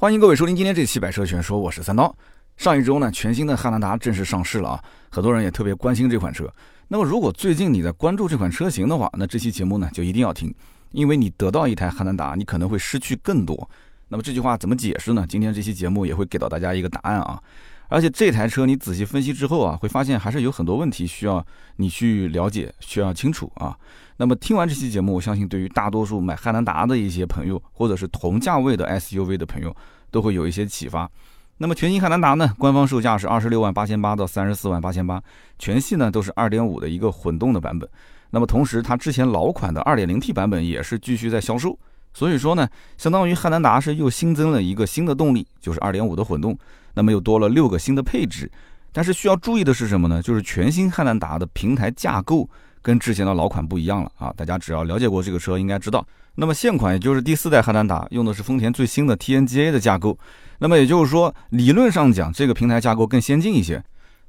[0.00, 2.14] 欢迎各位收听今天这期《百车全说》，我是三刀。
[2.56, 6.48] 上一周呢，全新的汉兰达正式上市了啊，很多人也特别关心这款车。
[6.86, 10.54] 那么如果最近你在关注这款车型的话，那这期节目呢就一定要听，
[10.92, 13.68] 因为你得到一台汉兰达，你可能会失去更多。
[14.06, 15.26] 那么这句话怎么解释呢？
[15.28, 17.42] 今天这期节目也会给到大家一个答案啊。
[17.88, 21.44] 而且这台车你仔细分析之后啊，会发现还是有很多问题需要
[21.76, 23.76] 你去了解，需要清楚啊。
[24.18, 29.74] 那么听完这期节目，我相信对于大多数买汉兰达的一些朋友，或者是同价位的 SUV 的朋友，
[30.10, 31.08] 都会有一些启发。
[31.56, 35.22] 那么全新汉兰达呢，官方售价是二十六万八千八到三十四万八千八，
[35.58, 37.88] 全系呢都是二点五的一个混动的版本。
[38.30, 41.78] 那么同时，它之前老款的二点零 T 版本也是继续在销售。
[42.12, 46.58] 所以说呢，相当于汉兰达是又新增了一个新的动力，就是二点五的混动。
[46.98, 48.50] 那么又多了六个新的配置。
[48.92, 50.20] 但是需要注意的是什么呢？
[50.20, 52.50] 就是全新汉兰达的平台架构。
[52.80, 54.32] 跟之前的老款不一样了啊！
[54.36, 56.06] 大家只要了解过这个车，应该知道。
[56.36, 60.16] 那么现款也就是第四代汉兰达用的是丰田最新的 TNGA 的架构。
[60.58, 63.82] 那么也就是说，理论上讲，这个平台架构更先进一些。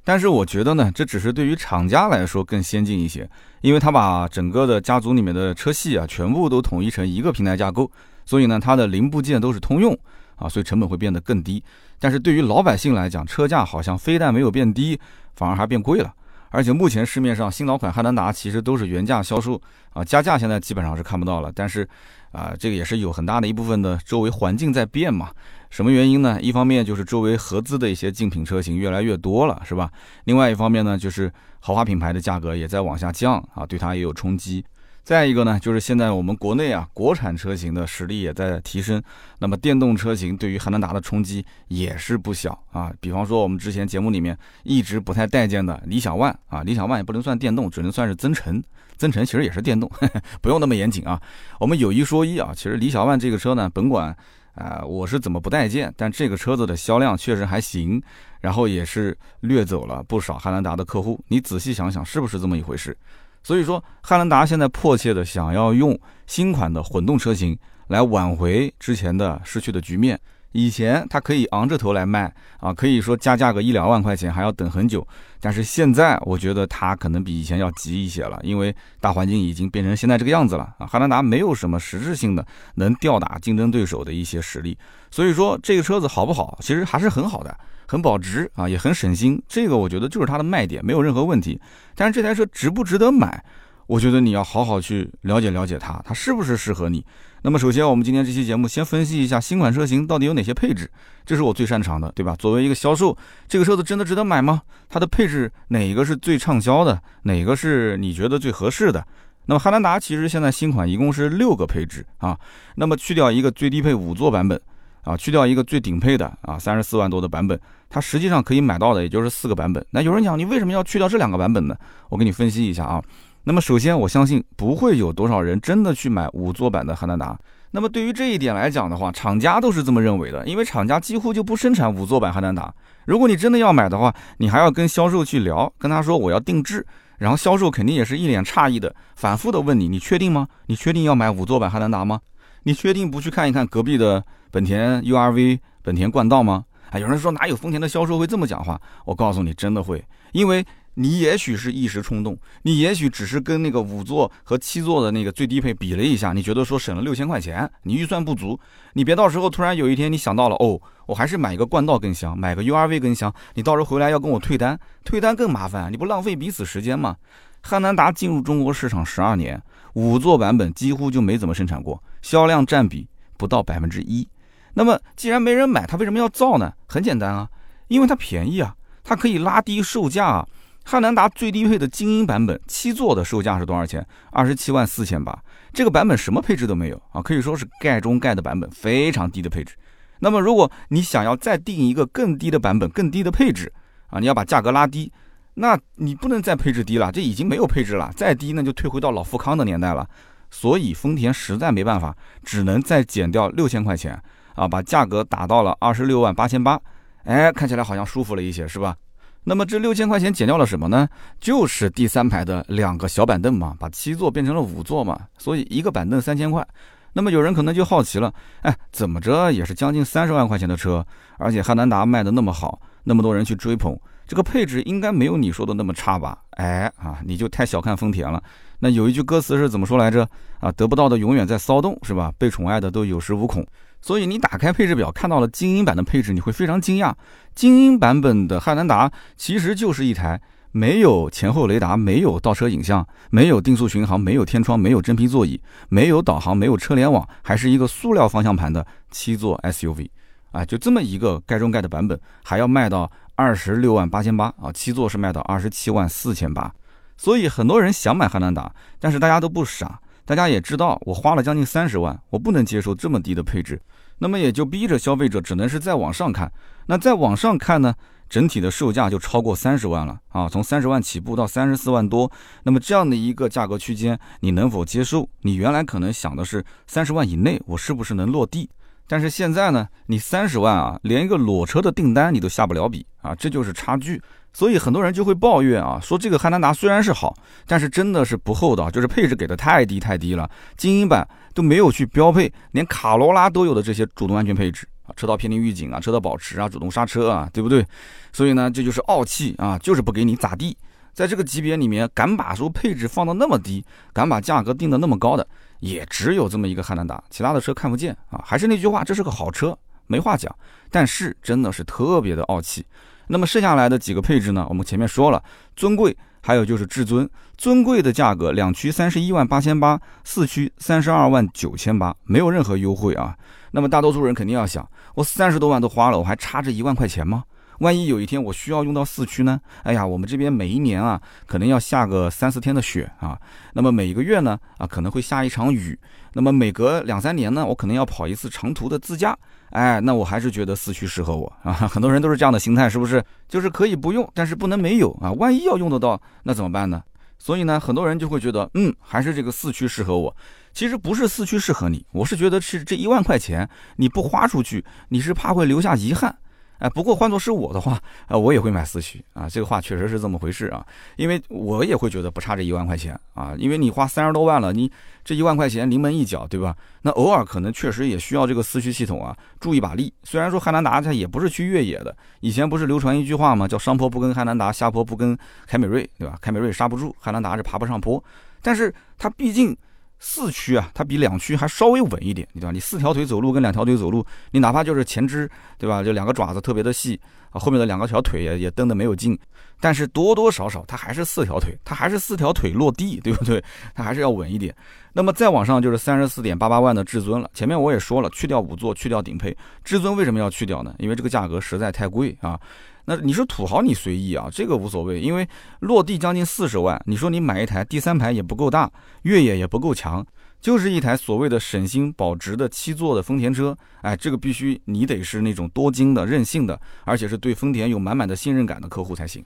[0.04, 3.26] 但是我觉得呢，这只是对于厂家来说更先进一些，
[3.62, 7.90] 因为它把整个的家族里面的车系啊，全部都统一成一个平台架构，
[8.26, 9.96] 所以呢，它的零部件都是通用
[10.40, 11.62] 啊，所以成本会变得更低。
[12.00, 14.98] 但是对于老百姓来讲，车价好像非但没有变低，
[15.36, 16.12] 反而还变贵了。
[16.52, 19.60] 而且目前市面上新老款汉兰达其实都是原价销售
[19.92, 21.52] 啊，加价现在基本上是看不到了。
[21.54, 21.88] 但是，
[22.32, 25.30] 啊，这个也是有很大的一部分的周围环境在变嘛。
[25.70, 26.40] 什么原因呢？
[26.42, 29.88] 一方面就是周围合资的一些竞品车型越来越多了，是吧？
[30.24, 34.64] 另外一方面呢，就是豪华品牌的价格也在往下降啊，对它也有冲击。
[35.10, 39.02] 再一个呢，就是现在我们国内啊，国产车型的实力也在提升，
[39.40, 42.92] 那么电动车型对于汉兰达的冲击也是不小啊。
[43.00, 48.62] 比方说我们之前节目里面一直不太待见的理想 ONE 啊，理想 ONE 也不能算电动，只能算是增程，
[48.96, 49.90] 增程其实也是电动，
[50.40, 51.20] 不用那么严谨啊。
[51.58, 54.16] 我们有一说一啊，其实理想 ONE 这个车呢，甭管
[54.54, 58.00] 啊我是怎么不待见，但这个车子的销量确实还行，
[58.40, 61.18] 然后也是掠走了不少汉兰达的客户。
[61.26, 62.96] 你仔细想想，是不是这么一回事？
[63.42, 70.18] 所以说，汉兰达现在迫切的想要用新款的混动车型来挽回之前的失去的局面。
[70.52, 75.06] 以前它可以昂着头来卖啊，可以说加价个一两万块钱还要等很久。
[75.40, 80.86] 但是现在我觉得它可能比以前要急一些了，因为大环境已经变成现在这个样子了啊。
[80.86, 82.44] 汉兰达没有什么实质性的
[82.74, 84.76] 能吊打竞争对手的一些实力，
[85.08, 87.56] 所以说这个车子好不好，其实还是很好的。
[87.90, 91.60] 很保值啊，也很省心，这个我觉得就是它的卖点，没有任何问题。
[91.96, 93.44] 但是这台车值不值得买？
[93.88, 97.04] 我觉得你要好好去了解了解它，它是不是适合你。
[97.42, 100.88] 那么首先，我们今天这期节目先分析一下新款车型到底有哪些配置，
[101.26, 102.36] 这是我最擅长的，对吧？
[102.38, 103.16] 作为一个销售，
[103.48, 104.62] 这个车子真的值得买吗？
[104.88, 107.02] 它的配置哪一个是最畅销的？
[107.24, 109.04] 哪个是你觉得最合适的？
[109.46, 112.38] 那么汉兰达其实现在新款一共是六个配置啊，
[112.76, 114.60] 那么去掉一个最低配五座版本。
[115.02, 117.58] 啊，去掉一个最顶配的啊，三十四万多的版本，
[117.90, 119.84] 它实际上可以买到的也就是四个版本。
[119.90, 121.76] 那有人讲，你为什么要去掉这两个版本呢？
[122.08, 123.02] 我给你分析一下啊。
[123.44, 127.38] 那么首先，我相信不会有多少人真的去买五座版的汉兰达。
[127.72, 132.72] 那么对于这一点来讲的话，厂家都是这么认为的，因为厂家几乎就不生产五座版汉兰达。
[133.06, 136.86] 如果你真的要买的话，你还要跟销售去聊，跟他说我要定制，
[137.18, 140.46] 然后销售肯定也是一脸诧异的，反复的问你，你确定吗？
[140.66, 142.20] 你确定要买五座版汉兰达吗？
[142.64, 146.64] 你确定不去看一看隔壁的本田 URV、本田冠道吗？
[146.90, 148.80] 啊，有人说哪有丰田的销售会这么讲话？
[149.04, 150.64] 我告诉你，真的会，因为
[150.94, 158.58] 你也许是一时冲动，你也许只是跟那个五座和七座的那个最低配比了一下，你觉得说省了六千块钱，你预算不足，
[158.94, 167.16] 你别到时候突然有一天你想到了，哦，我还是买一个冠道更香，买个 URV 更香，你到时候回来要跟我退单，退单更麻烦，你不浪费彼此时间吗？
[167.62, 169.62] 汉兰达进入中国市场十二年，
[169.94, 174.26] 五座版本几乎就没怎么生产过，销量占比不到百分之一。
[174.74, 176.72] 那么既然没人买，它为什么要造呢？
[176.86, 177.48] 很简单啊，
[177.88, 180.46] 因为它便宜啊，它可以拉低售价啊。
[180.84, 184.04] 汉兰达最低配的精英版本七座的售价是多少钱？
[184.32, 185.38] 二十七万四千八。
[185.72, 189.76] 这个版本什么配置都没有啊，可以说是盖中盖的版本，非常低的配置。
[190.20, 193.72] 那么如果你想要再定一个更低的版本，更低的配置
[194.08, 195.12] 啊，你要把价格拉低。
[195.54, 200.08] 那你不能再配置低了，这已经没有配置了，再低那就退回到老富康的年代了。
[200.50, 204.20] 所以丰田实在没办法，只能再减掉六千块钱
[204.60, 206.78] 啊，把价格打到了二十六万八千八。
[207.24, 208.94] 哎，看起来好像舒服了一些，是吧？
[209.42, 211.08] 那么这六千块钱减掉了什么呢？
[211.40, 215.18] 就是第三排的两个小板凳嘛，把七座变成了五座嘛。
[215.38, 216.66] 所以一个板凳三千块。
[217.14, 218.30] 那么有人可能就好奇了，
[218.60, 221.04] 哎，怎么着也是将近三十万块钱的车，
[221.38, 223.98] 而且汉兰达卖的那么好，那么多人去追捧。
[224.26, 226.38] 这个配置应该没有你说的那么差吧？
[226.50, 228.42] 哎啊，你就太小看丰田了。
[228.78, 230.28] 那有一句歌词是怎么说来着？
[230.60, 232.30] 啊，得不到的永远在骚动，是吧？
[232.36, 233.66] 被宠爱的都有恃无恐。
[234.00, 237.14] 所以你打开配置表看到了精英版的配置，你会非常惊讶。
[237.54, 240.40] 精英版本的汉兰达其实就是一台
[240.72, 250.08] 没有前后雷达、没有倒车影像、没有定速巡航、没有天窗、没有真皮座椅、没有导航、没有车联网，还是一个塑料方向盘的七座 SUV
[250.52, 256.72] 啊，就这么一个盖中盖的版本，还要卖到二十六万八千八啊，七座是卖到二十七万四千八。
[257.16, 260.00] 所以很多人想买汉兰达，但是大家都不傻。
[260.30, 263.82] 大家也知道，我花了将近三十万，我不能接受这么低的配置，
[264.18, 266.52] 那么也就逼着消费者只能是再往上看。
[266.86, 267.92] 那再往上看呢，
[268.28, 272.30] 整体的售价就超过三十万了啊，从三十万起步到三十四万多。
[272.62, 275.28] 那么这样的一个价格区间，你能否接受？
[275.40, 278.70] 你原来可能想的是三十万以内，我是不是能落地？
[279.08, 284.22] 但是现在呢，你三十万啊，连一个裸车的订单你都下不了笔啊，这就是差距。
[284.52, 287.34] 所以很多人就会抱怨啊，说这个汉兰达虽然是好，
[287.66, 290.50] 但是真的是不厚道，就是配置给的太低太低了。
[290.76, 297.86] 精英版都没有去标配，连卡罗拉都有的这些主动安全配置啊，车道偏离预警啊，车道保持啊，主动刹车啊，对不对？
[298.32, 300.76] 所以呢，这就是傲气啊，就是不给你咋地。
[301.12, 305.46] 在这个级别里面，敢把说配置放到那么低，敢把价格定的那么高的，
[305.80, 308.42] 也只有这么一个汉兰达，其他的车看不见啊。
[308.44, 310.54] 还是那句话，这是个好车，没话讲。
[310.88, 312.86] 但是真的是特别的傲气。
[313.32, 314.66] 那么剩下来的几个配置呢？
[314.68, 315.40] 我们前面说了，
[315.76, 317.30] 尊贵，还有就是至尊。
[317.56, 323.36] 尊贵的价格两驱三十一万八千八，四驱三十二万九千八，没有任何优惠啊。
[323.70, 327.44] 那么大多数人肯定要想，我三十多万都花了，我还差这一万块钱吗？
[327.80, 329.60] 万一有一天我需要用到四驱呢？
[329.82, 333.38] 哎呀，我们这边每一年啊，可能要下个三四天的雪啊。
[333.72, 335.98] 那么每一个月呢，啊可能会下一场雨。
[336.34, 339.36] 那么每隔两三年呢，我可能要跑一次长途的自驾。
[339.70, 341.72] 哎，那我还是觉得四驱适合我啊！
[341.72, 343.24] 很多人都是这样的心态，是不是？
[343.48, 345.32] 就是可以不用，但是不能没有啊！
[345.32, 347.02] 万一要用得到，那怎么办呢？
[347.38, 350.36] 所以呢，很多人就会觉得，嗯，还是这个四驱适合我。
[350.74, 356.36] 其实不是四驱适合你，我是觉得是这一万块钱你不花出去，你是怕会留下遗憾。
[356.80, 359.48] 哎，不过换作是我的话，啊，我也会买四驱啊。
[359.48, 360.84] 这个话确实是这么回事啊，
[361.16, 363.54] 因为我也会觉得不差这一万块钱啊。
[363.58, 364.90] 因为你花三十多万了，你
[365.22, 366.74] 这一万块钱临门一脚，对吧？
[367.02, 370.12] 那偶尔可能确实也需要这个四驱系统啊，助一把力。
[370.24, 373.68] 虽然说汉兰达它也不是去越野的，以前不是流传一句话吗？
[373.68, 376.38] 叫上坡不跟汉兰达，下坡不跟凯美瑞，对吧？
[376.40, 378.22] 凯美瑞刹不住，汉兰达是爬不上坡，
[378.62, 379.76] 但是它毕竟。
[380.22, 382.70] 四驱啊，它比两驱还稍微稳一点，对吧？
[382.70, 386.02] 你四条腿走路跟两条腿走路，你哪怕就是前肢，对吧？
[386.02, 387.18] 就两个爪子特别的细
[387.50, 389.36] 啊，后面的两个条腿也也蹬的没有劲，
[389.80, 393.64] 但是多多少少它还是四条腿，它还是四条腿落地，对不对？
[393.94, 394.74] 它还是要稳一点。
[395.14, 397.50] 那么再往上就是三十四点八八万的至尊了。
[397.54, 400.94] 前面我也说了，去掉五座，去掉顶配，至尊为什么要去掉呢？
[400.98, 402.60] 因为这个价格实在太贵啊。
[403.10, 405.44] 那你说土豪你随意啊，这个无所谓，因为
[405.80, 408.88] 落地将近四十万，你说你买一台第三排也不够大，
[409.22, 410.24] 越野也不够强，
[410.60, 419.44] 就是一台所谓的省心保值的七座的丰田车，哎，这个必须你得是那种多金的、任性的，而且是对丰田有满满的信任感的客户才行。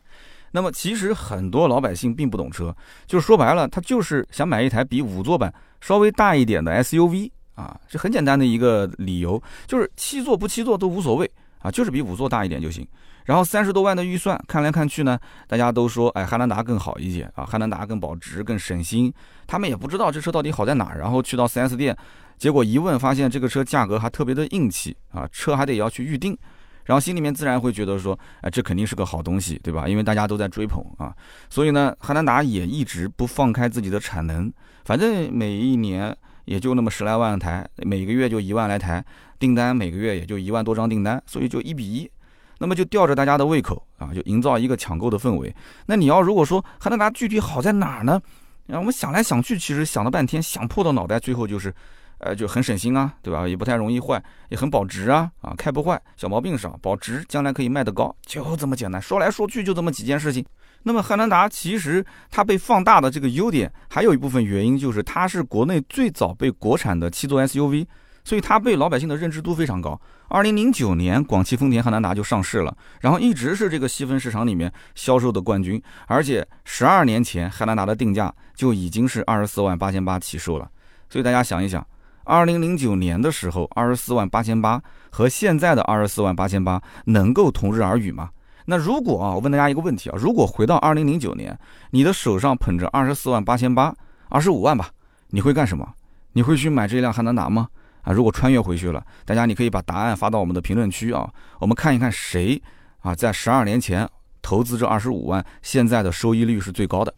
[0.50, 2.76] 那么其实很多老百姓并不懂车，
[3.06, 5.50] 就是说白了，他就是想买一台比五座版
[5.81, 11.31] 稍微大一点的 SUV 啊，这很简单的一个理由，就是七座不七座都无所谓
[11.64, 12.87] 啊，就是比五座大一点就行。
[13.25, 15.19] 然后三十多万的预算看来看去呢，
[15.49, 19.11] 大家都说，哎，汉兰达更好一些啊，汉兰达更保值、更省心。
[19.46, 21.96] 他们也不知道这车到底好在哪儿，然后去到 4S 店，
[22.37, 26.37] 结果一问发现这个车价格还特别的硬气啊，车还得要去预定，
[26.84, 29.88] 然后心里面自然会觉得说，哎，这肯定是个好东西，对吧？
[29.88, 31.11] 因为大家都在追捧啊，
[31.49, 34.52] 所以呢，汉兰达也一直不放开自己的产能，
[34.85, 39.04] 反正每一年也就那么十来万台，每个月就一万来台
[39.38, 42.10] 订单，每个月也就一万多张订单，所以就一比一。
[42.58, 45.54] 那么就吊着大家的胃口啊，就营造一个抢购的氛围。
[45.86, 48.20] 那你要如果说汉兰达具体好在哪儿呢？
[48.66, 51.74] 然后我们想来想去，其实想了半天，想破了脑袋，最后就是，
[52.18, 53.46] 呃，就很省心啊，对吧？
[53.46, 59.02] 也不太容易坏，也很保值啊，啊，开不坏，小毛病少，保值，将来可以卖得高，就这么简单。
[59.02, 60.42] 说来说去就这么几件事情。
[60.85, 67.85] 那么汉兰达其实它被放大的这个优点，还有一部分原因就是它是国内最早被国产的七座 SUV。
[68.26, 70.00] 所以它被老百姓的认知度非常高。
[70.29, 75.79] 二零零九年，广汽丰田汉兰达就上市了，然后一直是这个细分市场里面销售的冠军。
[76.07, 80.67] 而且十二年前，汉兰达的定价就已经是二十四万八千八起售了。
[81.11, 81.87] 所以大家想一想，
[82.25, 88.31] 二零零九年的时候，二十四万八千八和现在的二十四万八千八能够同日而语吗？
[88.66, 91.59] 那如果啊，我问大家一个问题啊，如果回到二零零九年，
[91.90, 93.94] 你的手上捧着二十四万八千八，
[94.28, 94.88] 二十五万吧，
[95.28, 95.87] 你会干什么？
[96.33, 97.68] 你会去买这辆汉兰达吗？
[98.02, 102.61] 啊，如果穿越回去了，大家你可以把答案发到我们的评论区啊，我们看一看谁
[103.00, 104.09] 啊在十二年前
[104.40, 107.14] 投资这二十五万，现在的收益率是最高的。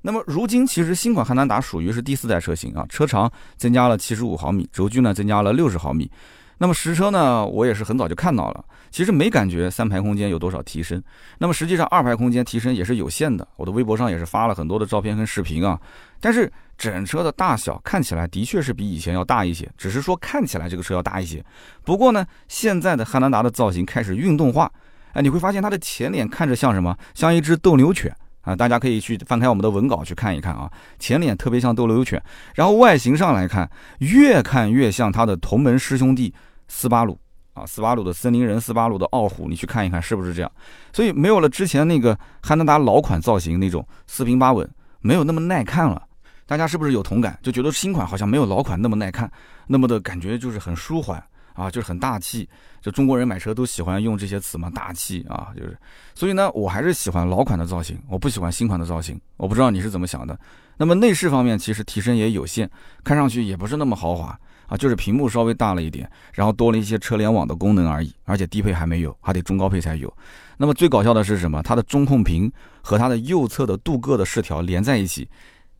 [0.00, 6.10] 那么如今其实新款汉兰达属于是第四代车型啊，车长增加了七十五毫米，轴距呢增加了六十毫米。
[6.58, 11.02] 那么实车呢，我也是很早就看到了，其实没感觉三排空间有多少提升。
[11.38, 15.80] 那么实际上二排空间提升也是有限的，我的微博上也是发了很多的照片跟视频啊。
[16.20, 21.44] 但是整车的大小看起来的确是比以前要大一些，只是说看起来这个车要大一些。
[21.84, 24.70] 不过呢，现在的汉兰达的造型开始运动化，
[25.12, 26.96] 哎，你会发现它的前脸看着像什么？
[27.14, 28.12] 像一只斗牛犬
[28.48, 28.56] 啊！
[28.56, 32.22] 大家可以去翻开我们的文稿去看一看啊，前脸特别像斗牛犬，
[32.54, 36.32] 然后外形上来看，越看越像它的同门师兄弟。
[36.70, 37.18] 斯巴鲁
[37.54, 40.52] 啊，斯巴鲁的森林人，斯巴鲁的傲虎，你去看一看是不是这样？
[40.92, 44.68] 所以没有了之前那个汉兰达老款造型那种四平八稳，
[45.00, 46.02] 没有那么耐看了。
[46.46, 47.38] 大家是不是有同感？
[47.42, 49.30] 就觉得新款好像没有老款那么耐看，
[49.66, 51.22] 那么的感觉就是很舒缓
[51.58, 52.48] 啊，就是很大气。
[52.80, 55.76] 就中国人买车都喜欢用这些词嘛，大气啊，就是。
[56.14, 59.20] 所以呢，我还是喜欢老款的造型，我不喜欢新款的造型。
[59.36, 60.38] 我不知道你是怎么想的。
[60.76, 62.70] 那么内饰方面其实提升也有限，
[63.02, 64.38] 看上去也不是那么豪华。
[64.68, 70.14] 啊，就是屏幕稍微大了一点，然后多了一些车联网的功能而已，而且低配还没有，还得中高配才有。
[70.58, 71.62] 那么最搞笑的是什么？
[71.62, 75.26] 它的中控屏和它的右侧的镀铬的饰条连在一起，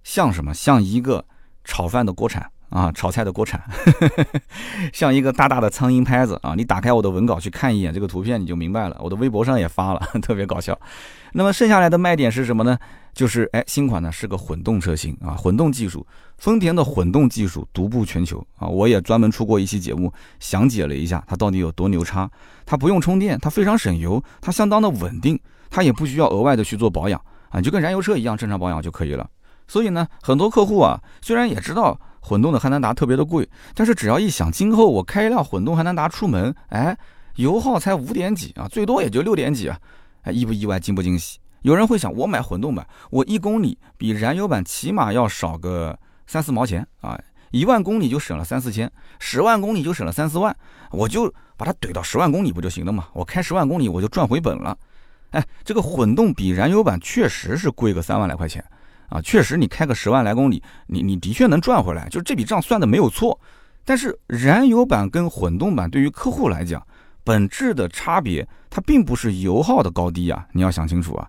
[0.04, 0.54] 像什么？
[0.54, 1.22] 像一个
[1.64, 2.50] 炒饭的锅铲。
[2.70, 3.58] 啊，炒菜的锅铲，
[4.92, 6.54] 像一个大大的苍蝇拍子啊！
[6.54, 8.96] 你打开我的文稿去看一眼这个图片，你就明白了。
[9.00, 10.78] 我的微博上也发了， 特别搞笑。
[11.32, 12.78] 那么剩下来的卖点是什么呢？
[13.14, 16.06] 就是哎，新款呢是个混动车型啊，混动技术，
[16.36, 18.68] 丰田的混动技术独步全球啊！
[18.68, 22.30] 我也专门出过一期节目，详解了一下它到底有多牛叉。
[22.66, 29.26] 它不用充电，它非常省油，它相当的稳定，它也不需要额外的去做保养啊，就跟燃油车一样，正常保养就可以了。
[29.66, 31.98] 所以呢，很多客户啊，虽然也知道。
[32.28, 36.94] 混动的汉兰达特别的贵，但是只要一想今后我开一辆混动汉兰达出门，哎，
[37.36, 39.78] 油耗才五点几啊，最多也就六点几啊，
[40.24, 41.38] 哎，意不意外，惊不惊喜？
[41.62, 47.18] 有人会想，我买混动版，我一公里比燃油版起码要少个三四毛钱啊，
[47.50, 50.54] 一万公里就省了三四千，十万公里就省了三四万，
[50.90, 53.06] 我就把它怼到十万公里不就行了嘛？
[53.14, 54.76] 我开十万公里我就赚回本了。
[55.30, 58.62] 哎，这个混动比燃油版确实是贵个三万来块钱。
[59.08, 63.38] 啊，确实，你开个十万来公里，你你的确能赚回来，就这笔账算的没有错。
[63.84, 66.86] 但是燃油版跟混动版对于客户来讲，
[67.24, 71.26] 本质的差别，它并不是油耗的高低啊，你要想清楚啊，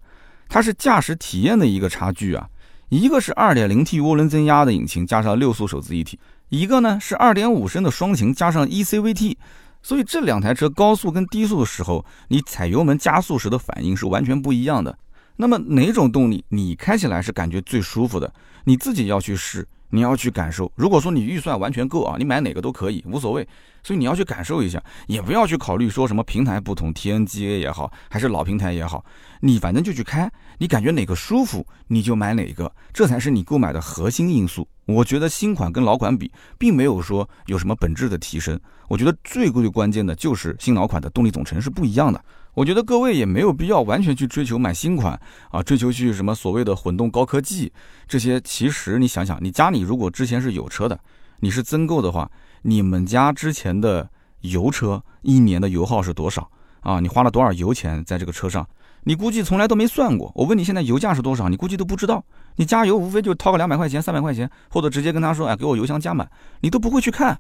[0.49, 2.49] 它是驾驶体验的一个差距啊。
[2.89, 6.19] 一个是 2.0T 涡轮增压的引擎加上六速手自一体，
[6.49, 9.37] 一个呢是2.5升的双擎加上 eCVT，
[9.83, 14.97] 所以这两台车高速跟低速的时候，你踩油门加速时的反应是完全不一样的。
[15.41, 18.29] 那么哪种动力你开起来是感觉最舒服的？
[18.65, 20.69] 你自己要去试，你要去感受。
[20.75, 23.47] 如果说你预算完全够啊，你买哪个都可以，无所谓。
[23.81, 29.05] 所以你要去感受一下，也不要去考虑说什么平台不同，TNGA 也好，还是老平台也好，
[29.39, 34.67] 你反正就去开，你感觉哪个舒服你就买哪个，这才是你购买的核心因素。
[34.85, 38.59] 我觉得新款跟老款比，并没有说有什么本质的提升。
[38.89, 42.21] 我觉得最最关键的就是新老款的动力总成是不一样的。
[42.59, 45.17] 我觉得各位也没有必要完全去追求买新款
[45.49, 47.71] 啊，追求去什么所谓的混动高科技
[48.05, 48.37] 这些。
[48.41, 50.99] 其实你想想，你家里如果之前是有车的，
[51.39, 52.29] 你是增购的话，
[52.63, 54.09] 你们家之前的
[54.41, 56.51] 油车一年的油耗是多少
[56.81, 56.99] 啊？
[56.99, 58.67] 你花了多少油钱在这个车上？
[59.05, 60.29] 你估计从来都没算过。
[60.35, 61.47] 我问你现在油价是多少？
[61.47, 62.21] 你估计都不知道。
[62.57, 67.39] 你加油无非就掏个两百块钱、三百块钱，或者直接跟他说，哎，给我油箱加满，你都不会去看。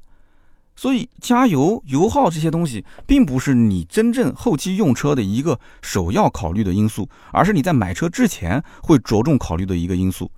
[0.79, 10.31] 所以加油油耗这些东西，并不是你真正后期用车的一个首要考虑的因素，而是你在买车之前会着重考虑的一个因素。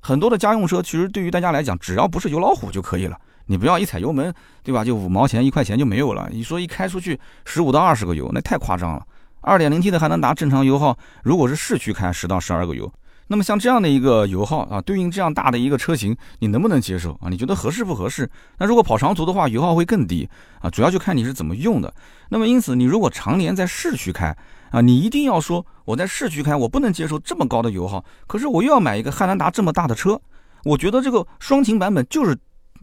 [0.00, 3.16] 很多的家用车，其实对于大家来讲，只要不是油老虎就可以了。
[3.46, 4.34] 你不要一踩油门，
[4.64, 4.84] 对吧？
[4.84, 6.28] 就五毛钱一块钱就没有了。
[6.32, 9.06] 你说一开出去十五到二十个油，那太夸张了。
[9.42, 12.92] 二点零 T 的还能达正常油耗，如果是市区开十到十二个油。
[13.28, 17.28] 那么像这样的一个油耗啊，对应这样大的一个车型，你能不能接受啊？
[17.30, 18.30] 你觉得合适不合适？
[18.58, 20.28] 那如果跑长途的话，油耗会更低
[20.60, 21.92] 啊，主要就看你是怎么用的。
[22.28, 24.36] 那么因此，你如果常年在市区开
[24.70, 28.04] 啊，你一定要说我在市区开，我不能接受这么高的油耗。
[28.26, 30.20] 可是我又要买一个汉兰达这么大的车，
[30.64, 32.36] 我觉得这个双擎版本就是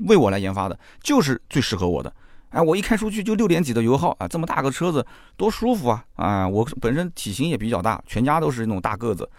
[0.07, 2.11] 为我来研发的，就是最适合我的。
[2.49, 5.05] 哎，我一开出去就六点几的油耗啊，这么大个车子
[5.37, 6.03] 多舒服啊！
[6.15, 9.29] 啊，我本身体型也比较大，全家都是那种大个子。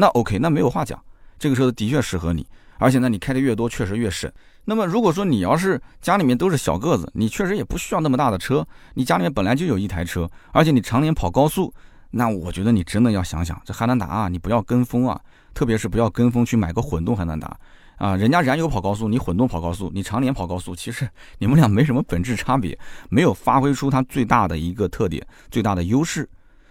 [0.00, 0.96] 那 OK，那没有话讲，
[1.40, 2.46] 这个车子的确适合你，
[2.78, 4.30] 而且呢，你开的越多，确实越省。
[4.64, 8.64] 那么如果说你要是家里面都是小个子，你确实也不需要那么大的车，
[8.94, 11.74] 你家里面本来就有一台车，而且你常年跑高速，
[12.12, 15.20] 那我觉得你真的要想想，这汉兰达啊，你不要跟风啊，
[15.52, 17.58] 特别是不要跟风去买个混动汉兰达
[17.96, 22.78] 啊，人家燃油跑高速，你混动跑高速，你常年跑高速，其实你们俩没什么本质差别，
[23.08, 26.28] 没有发挥出它最大的一个特点，最大的优势。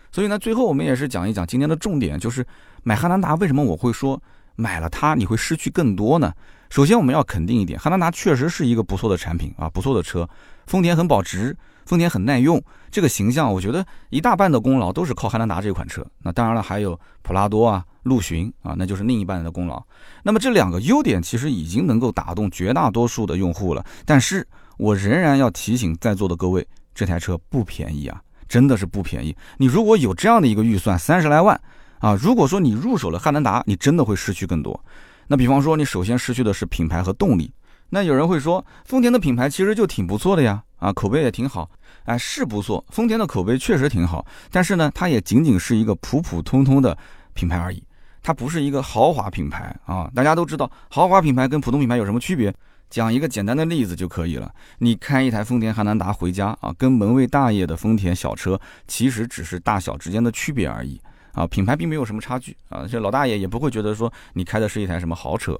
[0.10, 2.44] 所以呢，最后我们也是讲一讲今天的重点，就是
[2.88, 4.18] 买汉兰达为什么我会说
[4.56, 6.32] 买了它你会失去更多呢？
[6.70, 10.26] 首先我们要肯定一点，汉兰达确实是一个不错的产品啊，不错的车。
[10.68, 11.54] 丰田很保值，
[11.86, 16.02] 丰田很耐用，这个形象，我觉得一大半的功劳都是靠汉兰达这款车。
[16.24, 19.84] 那当然了，还有普拉多啊、陆巡啊，那就是另一半的功劳。
[20.24, 23.86] 那么这两个优点其实已经能够打动绝大多数的用户了。
[24.06, 26.66] 但是我仍然要提醒在座的各位，
[26.96, 29.36] 这台车不便宜啊，真的是不便宜。
[29.58, 31.60] 你如果有这样的一个预算，三十来万
[32.00, 34.80] 啊，如果说你入手了汉兰达，你真的会失去更多。
[35.28, 37.52] 那比方说，你首先失去的是品牌和动力。
[37.90, 41.70] 那有人会说，丰田的品牌其实就挺不错的呀，啊，口碑也挺好，
[42.04, 46.98] 哎，是不错，丰田的口碑确实挺好，但是呢，它也仅仅是一个普普通通的
[47.34, 47.82] 品牌而已，
[48.22, 50.12] 它不是一个豪华品牌啊。
[50.14, 52.54] 大家都知道，豪华品牌跟普通品牌有什么区别？
[52.90, 54.50] 讲一个简单的例子就可以了，
[54.80, 61.00] 你开一台丰田汉兰达回家啊，跟门卫大爷的丰田小车其实只是大小之间的区别而已
[61.38, 65.56] 啊，品牌并没有什么差距啊，这老大爷也不会觉得说你开的是一台什么豪车。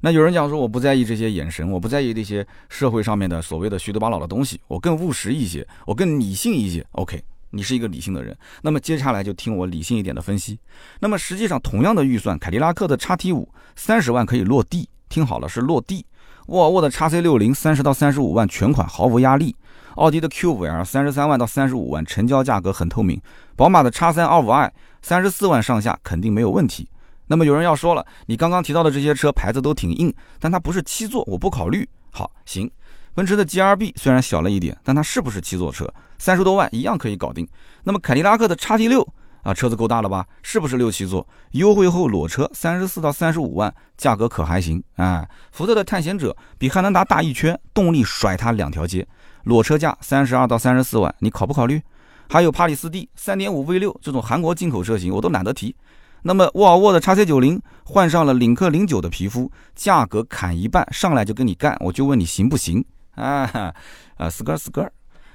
[0.00, 6.86] 那有人讲说我不在意这些眼神，我不在意这些社会上面的所谓的虚头巴脑的东西，我更务实一些，我更理性一些。
[6.92, 10.56] OK，你是一个理性的人，那么接下来就听我理性一点的分析。
[11.00, 16.06] 那么实际上同样的预算，凯迪拉克的叉 T 五三十万可以落地，听好了是落地。
[16.46, 19.56] 沃尔沃的叉 C 六零三十到三十五万全款毫无压力，
[19.96, 23.20] 奥迪的 Q 五 L 三十三万到三十五万成交价格很透明，
[23.56, 24.70] 宝马的叉三二五 i
[25.00, 26.88] 三十四万上下肯定没有问题。
[27.26, 31.88] 那么有人要说了，你刚刚提到的这些车牌子都挺硬，但它不是七座，我不考虑。
[32.10, 32.70] 好，行，
[33.14, 35.92] 奔驰的 G R B 虽然小了一点，但它是不是七座车？
[36.18, 37.48] 三十多万一样可以搞定。
[37.82, 39.06] 那么凯迪拉克的叉 T 六
[39.42, 40.26] 啊，车子够大了吧？
[40.42, 41.26] 是不是六七座？
[41.52, 44.82] 优惠后裸车三十四到三十五万，价格可还行？
[44.96, 49.06] 哎，福特的探险者比汉兰达大一圈，动力甩它两条街，
[49.44, 51.82] 裸车价三十二到三十四万，你考不考虑？
[52.28, 55.74] 还有帕里斯蒂三点五 V 六这种韩国进口车型，我都懒得提。
[56.22, 62.84] 那么沃尔沃的 x C 九零换上了领克零九的皮肤，价格砍一半，上来就跟你干，我就问你行不行？
[63.14, 63.72] 啊
[64.16, 64.90] 啊，死哥死哥。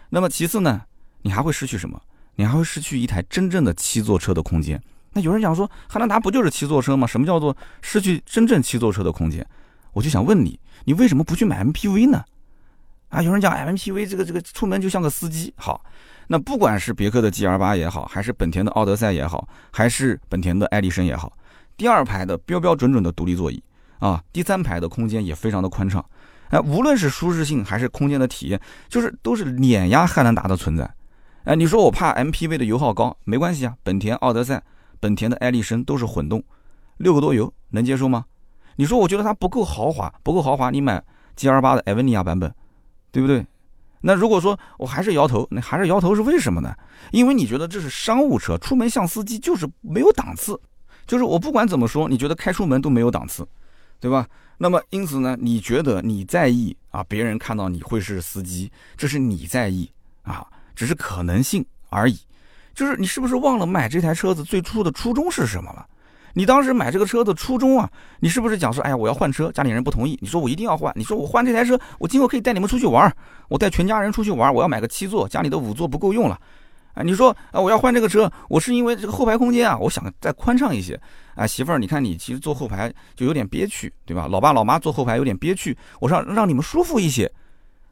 [0.10, 0.82] 那么其次呢，
[1.22, 2.00] 你还会失去什么？
[2.36, 4.82] 你还会失去一台真正的七座车的空间。
[5.14, 7.08] 那有人讲说，汉兰达不就是七座车吗？
[7.08, 9.46] 什么叫做失去真正七座车的空间？
[9.94, 12.24] 我就想问你，你为什么不去买 MPV 呢？
[13.12, 15.86] 啊，有人讲 MPV 这个这个出门就像个司机，好。
[16.28, 21.34] 那不管是别克的 G L 八也好，还是本田的奥德赛也好，还是本田的艾力绅也好，
[21.76, 23.62] 第二排的标标准准的独立座椅
[24.00, 26.04] 啊，第三排的空间也非常的宽敞，
[26.52, 30.90] 哎，无论是舒适性还是空间的体验，就是都是碾压汉兰达的存在。
[31.44, 34.64] 哎，你说我怕 MPV 的油耗高，没关系啊，本田奥德赛、
[35.02, 36.42] 本田的艾力绅都是混动，
[36.96, 38.24] 六个多油能接受吗？
[38.78, 41.04] 你说我觉得它不够豪华，不够豪华，你买
[41.36, 42.54] G L 八的艾维尼亚版本，
[43.12, 43.46] 对不对？
[44.02, 46.76] 那如果说我还是摇头，那还是摇头是为什么呢？
[47.12, 50.60] 因为你觉得这是商务车，出门像司机就是没有档次，
[51.06, 53.48] 就是我不管怎么说，你觉得开出门都没有档次，
[54.00, 54.28] 对吧？
[54.58, 59.92] 那么因此呢，你觉得你在意啊，别人看到你会是司机，这是你在意
[60.24, 62.20] 啊，只是可能性而已，
[62.74, 65.88] 就是你是不是忘了买这台车子最初的初衷是什么了？
[66.34, 67.90] 你当时买这个车的初衷啊，
[68.20, 73.14] 你是不是讲说，哎呀，我要换车，家里人不同意，你说我一定要换，你说我换这台车，我今后可以带你们出去玩，
[73.50, 76.40] 我带全家人出去玩，我要买个七座，家里的五座不够用了，
[76.94, 81.00] 啊，你说啊，我要换这个车，我是因为这个后排空间啊，我想再宽敞一些，
[81.36, 84.28] 啊，媳妇儿，你看你其实坐后排就有点憋屈，对吧？
[84.30, 87.32] 老爸老妈坐后排有点憋屈，我让让你们舒服一些，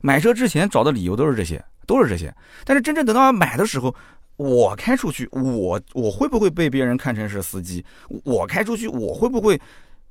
[0.02, 3.93] 买车之前找的理由都是这些，都是这些，但是真正等到买的时候。
[4.39, 7.84] 我开出去，我我会不会被别人看成是司机？
[8.23, 9.60] 我开出去，我会不会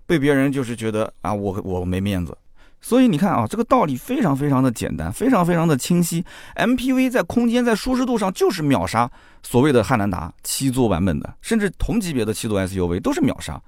[0.06, 2.36] 被别人就是觉得啊，我我没面子？
[2.78, 6.22] 所以你看啊，这个道理非常非常的简单，非常非常的清晰。
[6.56, 9.10] MPV 在空间在舒适度上就是秒杀
[9.42, 13.58] 所谓的汉兰达七座版本的，甚至同级别的七座 SUV 都是秒杀。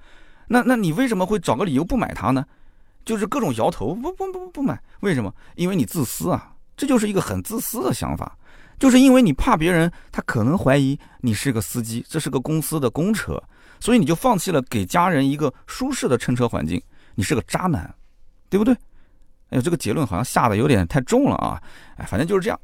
[0.48, 2.44] 那那你为什么会找个理由不买它呢？
[3.02, 5.34] 就是各种摇头，不不不不买，为什么？
[5.54, 8.36] 因为你自私啊，这就是一个很自私的想法。
[8.80, 13.40] 就是因为你怕别人，他可能怀疑你是个司机，这是个公司的公车，
[13.78, 16.82] 所以你就放弃了给家人一个舒适的乘车环境。
[17.14, 17.94] 你是个渣男，
[18.48, 18.72] 对不对？
[19.50, 21.60] 哎呦，这个结论好像下的有点太重了啊！
[21.96, 22.58] 哎，反正就是这样。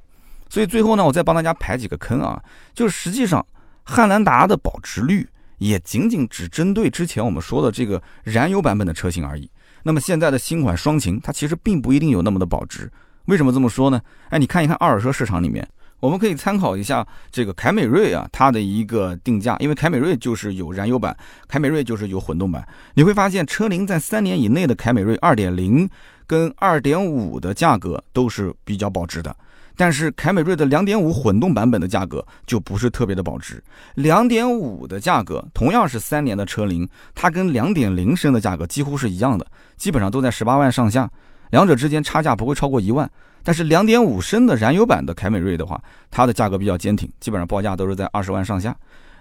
[0.48, 3.44] 所以最后呢，我再帮大家排几个坑啊，就是实际上
[3.85, 9.50] 汉兰达的保值率也仅仅只针对之前我们说的这个燃油版本的车型而已。
[9.83, 12.90] 那么现在的新款双擎，它其实并不一定有那么的保值。
[13.26, 14.00] 为什么这么说呢？
[14.31, 15.68] 哎，你看一看二手车市场里面。
[16.00, 21.16] 我们可以参考一下这个凯美瑞啊，它的一个定价，因为凯美瑞就是有燃油版，
[21.48, 22.66] 凯美瑞就是有混动版。
[22.94, 25.88] 你会发现，车龄在三年以内的凯美瑞2.0
[26.26, 29.35] 跟2.5的价格都是比较保值的，
[29.74, 33.62] 但是凯美瑞的2.5混动版本的价格就不是特别的保值。
[33.96, 41.11] 2.5的价格同样是三年的车龄，它跟2.0升的价格几乎是一样的，基本上都在十八万上下。
[41.50, 43.11] 两者之间差价不会超过一万。
[43.42, 45.80] 但是两点五升的燃油版的凯美瑞的话，
[46.11, 48.74] 它的价格比较坚挺，基本上报价都是在二十万上下。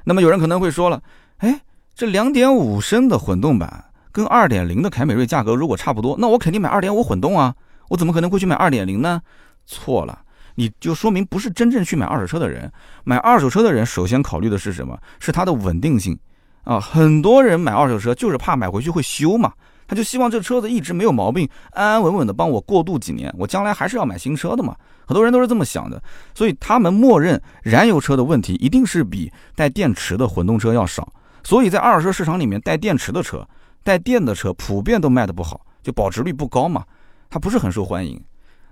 [0.03, 0.99] 那么有人可能会说了，
[1.37, 1.61] 哎，
[1.93, 7.53] 这两点五升的混动版跟二点零的凯美瑞价格如果差不多，那我肯定买二点五混动啊，
[7.89, 9.21] 我怎么可能会去买二点零呢？
[9.67, 10.19] 错了，
[10.55, 12.71] 你就说明不是真正去买二手车的人。
[13.03, 14.97] 买二手车的人首先考虑的是什么？
[15.19, 16.17] 是它的稳定性
[16.63, 16.79] 啊。
[16.79, 19.53] 很多人买二手车就是怕买回去会修嘛。
[19.87, 24.75] 他就希望这车子一直没有毛病，安安稳稳的帮我过渡几年，我将来还是要买新车的嘛。
[25.07, 26.01] 很多人都是这么想的，
[26.33, 31.07] 所以他们默认燃油车的问题一定是比带电池的混动车要少。
[31.43, 33.47] 所以在二手车市场里面，带电池的车、
[33.83, 36.83] 带电的车普遍都卖的不好，就保值率不高嘛，
[37.29, 38.19] 它不是很受欢迎。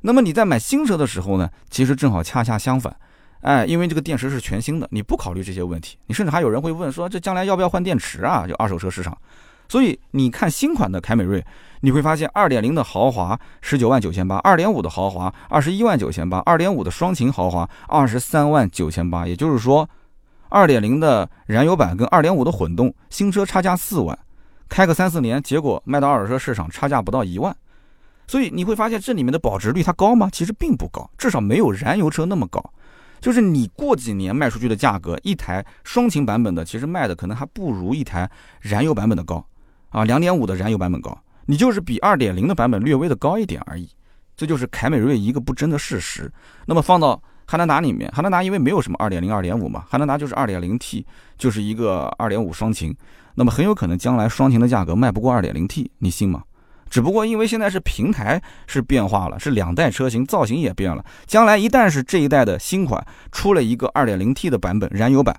[0.02, 2.94] 那么你在买新车的时候呢，其实正好恰恰相反，
[3.42, 8.48] 哎，因为这个电池是全新的，你不考虑这些问题，你甚至还有人会问说，这将来要不要换电池啊？
[8.48, 9.16] 就二手车市场。
[9.68, 11.44] 所以你看新款的凯美瑞，
[11.82, 19.28] 你会发现2.0的豪华十九万九千八，2.5的豪华二十一万九千八，2.5的双擎豪华二十三万九千八。
[19.28, 19.90] 也就是说
[20.50, 24.18] ，2.0的燃油版跟2.5的混动新车差价四万，
[24.70, 27.56] 开个三四年，结果卖到二手车市场差价不到一万。
[28.28, 30.30] 所以你会发现这里面的保值率它高吗？
[30.32, 32.64] 其实并不高，至少没有燃油车那么高。
[33.20, 38.30] 就是你过几年卖出去的价格，一台双擎版本的其实卖的可能还不如一台
[38.62, 39.46] 燃油版本的高。
[39.94, 43.88] 啊，两点五的燃油版本高，你就是比二点零的版本略微的高一点而已，
[44.36, 46.30] 这就是凯美瑞一个不争的事实。
[46.66, 51.06] 那么放到汉兰达里面，汉兰达因为没有什么二点零、二点五嘛，汉兰达就是二点零 T，
[51.38, 52.94] 就是一个二点五双擎，
[53.36, 56.44] 那么很有可能将来双擎的价格卖不过二点零 T，你信吗？
[56.90, 65.36] 只不过因为现在是平台是变化了，是两代车型造型也变了，将来一旦是这一代的新款出了一个二点零 T 的版本燃油版，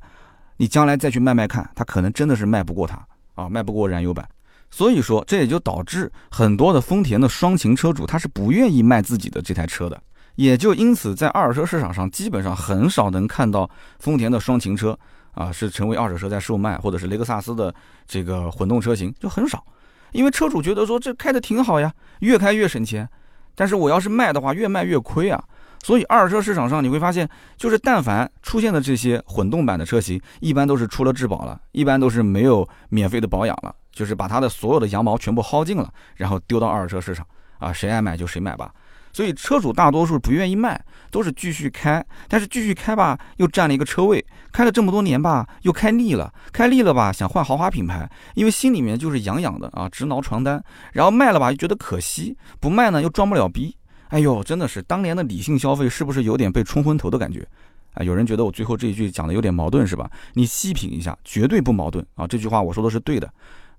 [0.57, 3.01] 你将来再去卖卖看，它可能真的是卖不过它
[3.35, 4.29] 啊，卖不过燃油版。
[4.71, 10.03] 所以说，这也就导致很多的丰田的双擎车主他是不愿意卖自己的这台车的，
[10.35, 14.99] 也就因此在二手车市场上基本上很少能看到丰田的双擎车
[15.33, 17.73] 啊是成为二手车在售卖，或者是雷克萨斯的
[18.07, 19.65] 这个混动车型就很少，
[20.11, 23.09] 因为车主觉得说这开的挺好呀，越开越省钱，
[23.55, 25.43] 但是我要是卖的话越卖越亏啊，
[25.85, 33.73] 所以二手车市场上你会发现，就是但凡出现的这些混动版的车型，一般都是出了质保了，一般都是没有免费的保养了。
[33.95, 37.27] 就是把他的所有的羊毛全部薅尽了，然后丢到二手车市场
[37.59, 38.71] 啊，谁爱买就谁买吧。
[39.13, 42.05] 所以车主大多数不愿意卖，都是继续开。
[42.29, 50.61] 但是继续开吧，又占了一个车位，开了这么多年吧，又开腻了，开腻了吧，想换豪华品牌，因为心里面就是痒痒的啊，直挠床单。
[50.93, 53.77] 然后卖了吧，又觉得可惜，不卖呢又装不了逼。
[54.09, 57.47] 哎呦，真的是当年的理性消费，是不是有点被冲昏头的感觉？
[57.93, 60.11] 啊，有人觉得我最后这一句讲的有点矛盾，是吧？
[60.33, 62.27] 你细品一下，绝对不矛盾啊！
[62.27, 63.33] 这句话我说的是对的。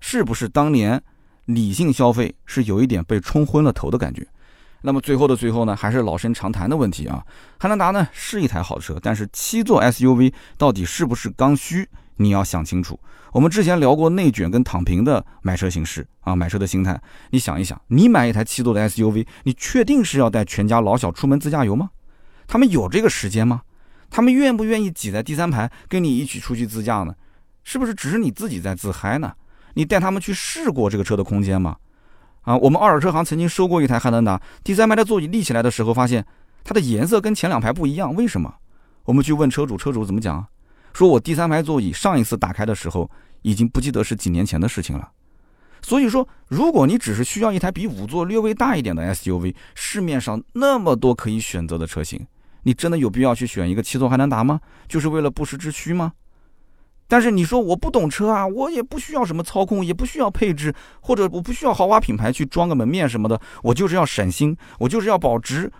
[0.08, 1.02] 是不是当年
[1.46, 4.24] 理性消费是有一点被冲昏了头的感觉？
[4.82, 7.26] 那么最后的最后呢，还是老生常谈的问题啊。
[7.58, 11.88] 汉兰达呢是一台好车，但是七座 SUV 到底是不是刚需？
[12.18, 12.96] 你要想清楚。
[13.32, 17.02] 我们之前聊过内卷跟躺平的买车形式啊，买车的心态。
[17.30, 21.90] 你想一想，你买一台七座的 SUV，你确定是要带全家老小出门自驾游吗？
[22.46, 23.62] 他们有这个时间吗？
[24.08, 27.12] 他们愿不愿意挤在第三排跟你一起出去自驾呢？
[27.64, 29.32] 是不是只是你自己在自嗨呢？
[29.76, 31.76] 你带他们去试过这个车的空间吗？
[32.42, 36.24] 啊，我们二手车行曾经收过一台汉兰达，第三排的座椅立起来的时候，发现
[36.64, 38.54] 它的颜色跟前两排不一样，为什么？
[39.04, 40.46] 我们去问车主，车主怎么讲？
[40.94, 43.10] 说我第三排座椅上一次打开的时候，
[43.42, 45.10] 已经不记得是几年前的事情了。
[45.82, 52.26] 所以说，如果你只是需要一台比五座略微大一点的 SUV，市面上那么多可以选择的车型，
[52.62, 54.58] 你真的有必要去选一个七座汉兰达吗？
[54.88, 56.14] 就是为了不时之需吗？
[57.08, 65.70] 但是你说我不懂车啊，我也不需要什么操控，也不需要配置，或者我不需要豪华品牌去装个门面什么的，我就是要省心，我就是要保值，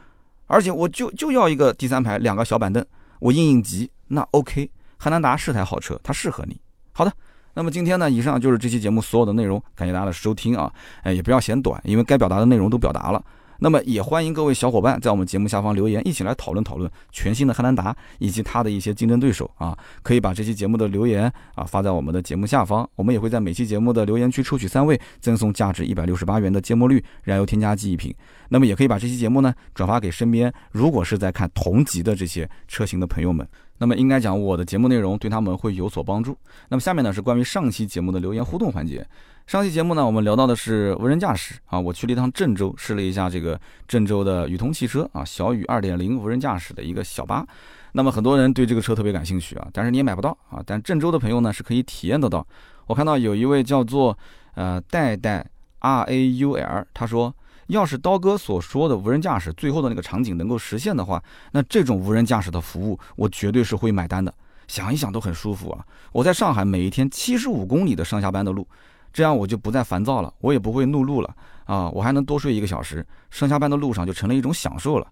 [0.47, 2.85] 而且我就就要一个第三排两个小板凳，
[3.19, 6.61] 我应应急，那 OK，汉兰达是台好车，它适合你。
[6.93, 7.12] 好的，
[7.55, 13.21] 那么今天呢，以上就是这期节目所有的内容，感谢大家的收听啊，哎，也不要嫌短，因为该表达的内容都表达了。
[13.59, 19.77] 那么也欢迎各位小伙伴在我们节目下方留言，一起来讨论讨论全新的汉兰达以及它的一些竞争对手啊！
[20.03, 28.14] 可以把这期节目的留言啊发在我们的节目下方，我们也会在每期节目的留言区抽取三位，赠送价值一百六十八元的芥末绿燃油添加剂一瓶。
[28.49, 33.47] 那么也可以把这期节目呢转发给身边如果是在看同级的这些车型的朋友们。
[33.79, 36.37] 那么应该讲我的节目内容对他们会有所帮助。
[36.69, 39.07] 那么下面呢是关于上期节目的留言互动环节。
[39.47, 47.47] 上期节目呢，我们聊到的是无人驾驶啊，我去了一趟郑州，试了一下这个郑州的宇通汽车啊，小宇2.0无人驾驶的一个小巴。
[47.93, 50.61] 那么很多人对这个车特别感兴趣啊，但是你也买不到啊。
[50.67, 52.45] 但郑州的朋友呢是可以体验得到。
[52.89, 54.19] 我看到有一位叫做
[54.57, 55.47] 呃代代
[55.79, 57.33] R A U L，他说
[57.69, 64.35] 要是刀哥所说的无人驾驶最后的那个场景能够实现的话，那这种无人驾驶的服务，我绝对是会买单的。
[64.67, 65.87] 想一想都很舒服啊！
[66.11, 68.67] 我在上海每一天七十五公里的上下班的路，
[69.16, 71.88] 这样我就不再烦躁了，我也不会怒路了啊！
[71.88, 75.07] 我还能多睡一个小时，上下班的路上就成了一种享受了。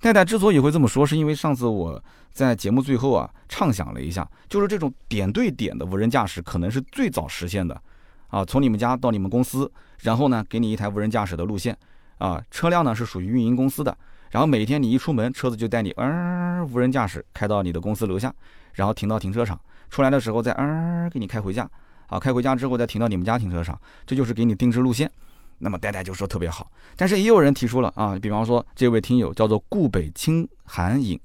[0.00, 7.78] 戴戴之所以会这么说，是因为上次我在节目最后啊畅想了一下，就是这种点对点的无人驾驶可能是最早实现的
[8.28, 8.42] 啊！
[8.42, 11.76] 从你们家到你们公司，然后呢给你一台无人驾驶的路线
[12.16, 13.94] 啊，车辆呢是属于运营公司的，
[14.30, 18.32] 然后每天你一出门，车子就带你嗯无人驾驶开到你的公司楼下。
[18.72, 21.68] 然后停到停车场，出来的时候再嗯给你开回家，
[22.10, 25.10] 啊，开回家之后再停到你们家停车场，这就是给你定制路线。
[25.62, 31.18] 那么呆呆就说特别好，但是也有人提出了啊，比方说这位听友叫做顾北清寒影，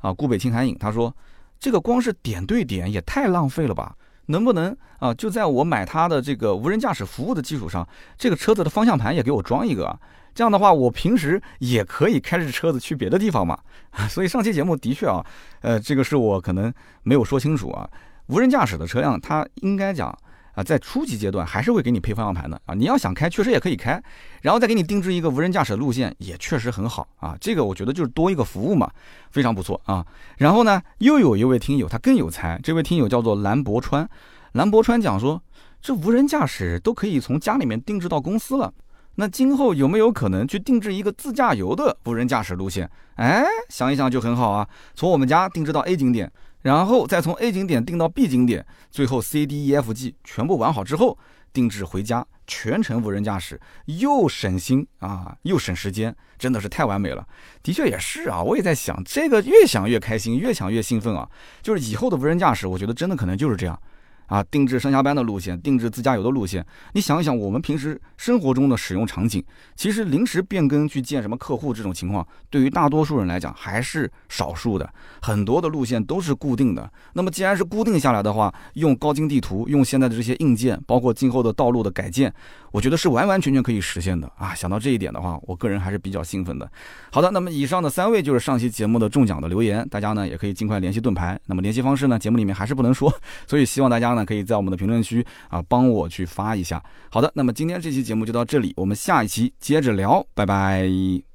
[0.00, 1.14] 啊，顾北清寒影，他说
[1.58, 3.94] 这个光是点对点也太浪费了吧？
[4.26, 10.00] 能不能啊就在我买他的这个无人驾驶服务的基础上，这个车子的方向盘也给我装一个啊？
[10.34, 13.58] 这样的话，我平时也可以开着车子去别的地方嘛。
[14.08, 15.24] 所以上期节目的确啊，
[15.60, 17.88] 呃，这个是我可能没有说清楚啊。
[18.28, 20.16] 无人驾驶的车辆，它应该讲
[20.54, 22.74] 啊，在初级阶段还是会给你配方向盘的啊。
[22.74, 24.02] 你要想开，确实也可以开，
[24.42, 27.36] 然后再给你定制一个无人驾驶路线，也确实很好啊。
[27.40, 28.90] 这个我觉得就是多一个服务嘛，
[29.30, 30.06] 非常不错啊。
[30.38, 34.08] 然后呢，又有一位听友他更有才，这位听友叫做兰博川，
[34.52, 35.42] 兰博川讲说，
[35.80, 38.72] 这无人驾驶都可以从家里面定制到公司了。
[39.16, 42.90] 那今后有没有可能去定制一个自驾游的无人驾驶路线？
[43.14, 44.68] 哎，想一想就很好啊。
[44.94, 46.32] 从我们家定制到 A 景点，
[46.64, 51.18] 然后再从 A 景点定到 B 景点，最后 C、D、E、F、G 全部玩好之后，
[51.52, 57.28] 定制回家，全程无人驾驶，又省心啊，又省时间，真的是太完美了。
[57.62, 61.28] 的确也是啊，我也在想，这个越想越开心，越想越兴奋啊。
[61.60, 63.78] 就是以后的无人驾驶，我觉得真的可能就是这样。
[64.26, 66.64] 啊，定制上下班的路线，定制自驾游的路线。
[66.92, 69.44] 你想一想，我们平时生活中的使用场景，
[69.76, 74.88] 其实临时变更去见什么客户这种情况，对于大多数人来讲还是少数的。
[75.20, 76.90] 很多的路线都是固定的。
[77.12, 82.32] 那么既然是固定下来的话，用高精地图，用现在的这些硬件，包括今后的道路的改建，
[82.70, 84.54] 我觉得是完完全全可以实现的啊！
[84.54, 86.70] 想到这一点的话，我个人还是比较兴奋的。
[87.10, 91.38] 好的，那么以上的三位就是上期节目的中奖的留言，大家呢也可以尽快联系盾牌。
[91.46, 93.12] 那么联系方式呢，节目里面还是不能说，
[93.46, 94.13] 所以希望大家。
[94.14, 96.82] 那可以在我们的评论区啊帮我去发一下。
[97.10, 101.33] 好的，那么今天这期节目就到这里，我们下一期接着聊，拜拜。